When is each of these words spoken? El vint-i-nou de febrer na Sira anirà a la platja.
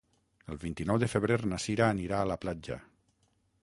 El 0.53 0.57
vint-i-nou 0.63 1.01
de 1.03 1.11
febrer 1.13 1.39
na 1.53 1.61
Sira 1.67 1.87
anirà 1.91 2.23
a 2.25 2.29
la 2.35 2.43
platja. 2.47 2.83